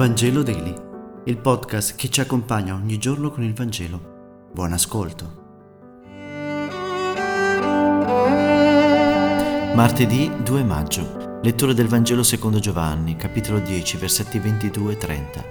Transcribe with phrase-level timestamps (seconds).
[0.00, 0.74] Vangelo Daily,
[1.26, 4.48] il podcast che ci accompagna ogni giorno con il Vangelo.
[4.50, 5.42] Buon ascolto.
[9.74, 11.40] Martedì 2 maggio.
[11.42, 15.44] Lettura del Vangelo secondo Giovanni, capitolo 10, versetti 22 e 30.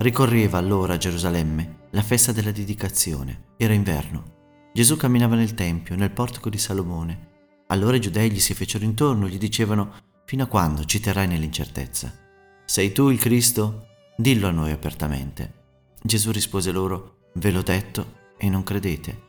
[0.00, 3.54] Ricorreva allora a Gerusalemme la festa della dedicazione.
[3.56, 4.68] Era inverno.
[4.74, 7.28] Gesù camminava nel Tempio, nel portico di Salomone.
[7.68, 9.94] Allora i giudei gli si fecero intorno, gli dicevano,
[10.26, 12.26] fino a quando ci terrai nell'incertezza?
[12.70, 13.86] Sei tu il Cristo?
[14.14, 15.54] Dillo a noi apertamente.
[16.02, 19.22] Gesù rispose loro, ve l'ho detto e non credete.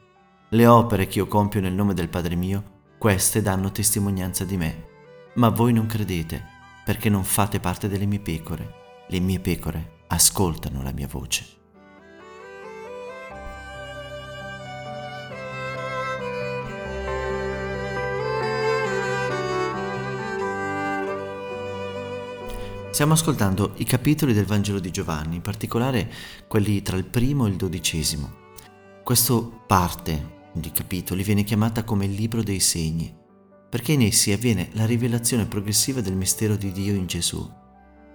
[0.50, 4.88] Le opere che io compio nel nome del Padre mio, queste danno testimonianza di me.
[5.36, 6.44] Ma voi non credete,
[6.84, 8.74] perché non fate parte delle mie pecore.
[9.08, 11.59] Le mie pecore ascoltano la mia voce.
[22.92, 26.12] Stiamo ascoltando i capitoli del Vangelo di Giovanni, in particolare
[26.48, 28.48] quelli tra il primo e il dodicesimo.
[29.04, 33.16] Questa parte di capitoli viene chiamata come il libro dei segni,
[33.70, 37.48] perché in essi avviene la rivelazione progressiva del mistero di Dio in Gesù.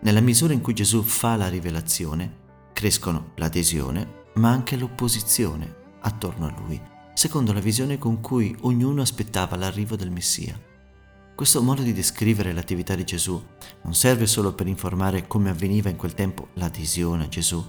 [0.02, 6.54] Nella misura in cui Gesù fa la rivelazione, crescono l'adesione, ma anche l'opposizione attorno a
[6.66, 6.78] lui,
[7.14, 10.60] secondo la visione con cui ognuno aspettava l'arrivo del Messia.
[11.34, 13.42] Questo modo di descrivere l'attività di Gesù
[13.82, 17.62] non serve solo per informare come avveniva in quel tempo l'adesione a Gesù,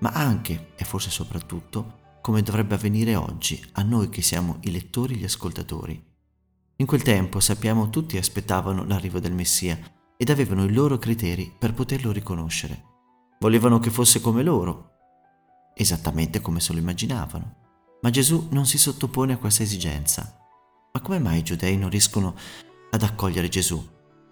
[0.00, 5.14] ma anche, e forse soprattutto, come dovrebbe avvenire oggi a noi che siamo i lettori
[5.14, 6.14] e gli ascoltatori.
[6.76, 9.78] In quel tempo sappiamo tutti aspettavano l'arrivo del Messia
[10.14, 12.82] ed avevano i loro criteri per poterlo riconoscere.
[13.40, 14.90] Volevano che fosse come loro,
[15.74, 17.54] esattamente come se lo immaginavano.
[18.02, 20.36] Ma Gesù non si sottopone a questa esigenza.
[20.92, 22.34] Ma come mai i giudei non riescono
[22.90, 23.84] ad accogliere Gesù.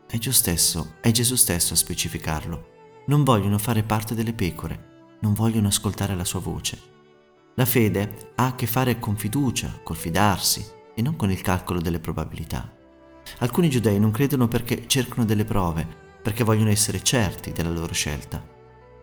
[0.07, 2.73] È Gesù stesso, è Gesù stesso a specificarlo.
[3.07, 6.79] Non vogliono fare parte delle pecore, non vogliono ascoltare la sua voce.
[7.57, 10.65] La fede ha a che fare con fiducia, col fidarsi
[10.95, 12.73] e non con il calcolo delle probabilità.
[13.39, 15.87] Alcuni giudei non credono perché cercano delle prove,
[16.23, 18.43] perché vogliono essere certi della loro scelta.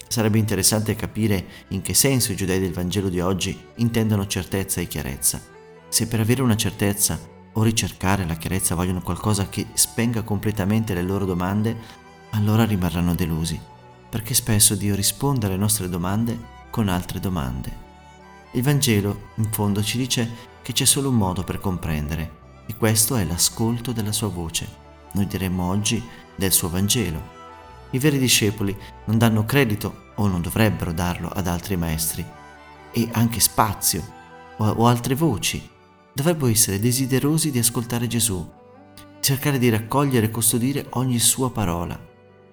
[0.08, 4.88] Sarebbe interessante capire in che senso i giudei del Vangelo di oggi intendono certezza e
[4.88, 5.42] chiarezza.
[5.88, 7.20] Se per avere una certezza
[7.54, 11.76] o ricercare la chiarezza vogliono qualcosa che spenga completamente le loro domande,
[12.32, 13.60] allora rimarranno delusi,
[14.10, 16.38] perché spesso Dio risponde alle nostre domande
[16.70, 17.90] con altre domande.
[18.52, 23.16] Il Vangelo, in fondo, ci dice che c'è solo un modo per comprendere, e questo
[23.16, 24.68] è l'ascolto della sua voce.
[25.14, 26.02] Noi diremmo oggi
[26.36, 27.40] del suo Vangelo.
[27.92, 32.26] I veri discepoli non danno credito, o non dovrebbero darlo, ad altri maestri,
[32.94, 34.20] e anche spazio
[34.58, 35.70] o, altre voci
[36.14, 38.50] dovrebbero essere desiderosi di ascoltare Gesù,
[39.20, 42.00] cercare di raccogliere e custodire ogni sua parola.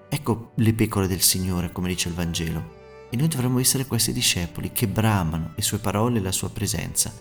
[0.08, 2.76] Ecco le pecore del Signore, come dice il Vangelo.
[3.10, 7.12] E noi dovremmo essere questi discepoli che bramano le sue parole e la sua presenza.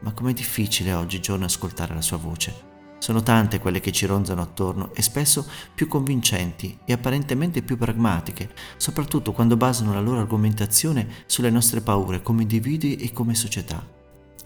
[0.00, 2.72] Ma com'è difficile oggigiorno ascoltare la sua voce.
[2.98, 8.50] Sono tante quelle che ci ronzano attorno e spesso più convincenti e apparentemente più pragmatiche,
[8.76, 14.03] soprattutto quando basano la loro argomentazione sulle nostre paure come individui e come società.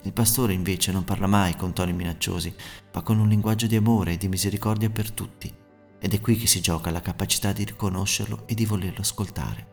[0.09, 2.55] Il pastore invece non parla mai con toni minacciosi,
[2.95, 5.55] ma con un linguaggio di amore e di misericordia per tutti.
[6.01, 9.67] Ed è qui che si gioca la capacità di riconoscerlo e di volerlo ascoltare.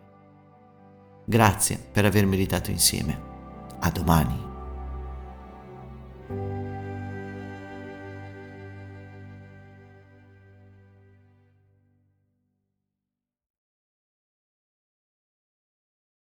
[1.26, 3.18] Grazie per aver meditato insieme.
[3.80, 4.55] A domani.